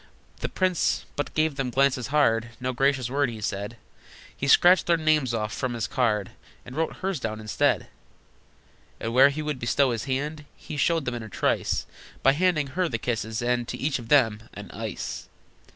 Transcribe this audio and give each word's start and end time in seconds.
The 0.39 0.49
prince 0.49 1.05
but 1.15 1.35
gave 1.35 1.57
them 1.57 1.69
glances 1.69 2.07
hard, 2.07 2.49
No 2.59 2.73
gracious 2.73 3.07
word 3.11 3.29
he 3.29 3.39
said; 3.39 3.77
He 4.35 4.47
scratched 4.47 4.87
their 4.87 4.97
names 4.97 5.29
from 5.29 5.41
off 5.75 5.75
his 5.75 5.85
card, 5.85 6.31
And 6.65 6.75
wrote 6.75 6.95
hers 7.03 7.19
down 7.19 7.39
instead: 7.39 7.87
And 8.99 9.13
where 9.13 9.29
he 9.29 9.43
would 9.43 9.59
bestow 9.59 9.91
his 9.91 10.05
hand 10.05 10.45
He 10.55 10.75
showed 10.75 11.05
them 11.05 11.13
in 11.13 11.21
a 11.21 11.29
trice 11.29 11.85
By 12.23 12.31
handing 12.31 12.69
her 12.73 12.89
the 12.89 12.97
kisses, 12.97 13.43
and 13.43 13.67
To 13.67 13.77
each 13.77 13.99
of 13.99 14.07
them 14.09 14.49
an 14.55 14.71
ice! 14.71 15.29